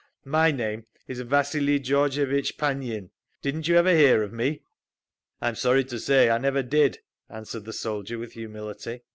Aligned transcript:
My 0.25 0.49
name 0.49 0.87
is 1.07 1.21
Vasili 1.21 1.79
Georgevitch 1.79 2.57
Panyin. 2.57 3.11
Didn't 3.43 3.67
you 3.67 3.75
ever 3.75 3.93
hear 3.93 4.23
of 4.23 4.33
me?" 4.33 4.63
"I'm 5.39 5.53
sorry 5.53 5.83
to 5.83 5.99
say 5.99 6.27
I 6.31 6.39
never 6.39 6.63
did," 6.63 7.01
answered 7.29 7.65
the 7.65 7.71
soldier 7.73 8.17
with 8.17 8.31
humility. 8.33 9.01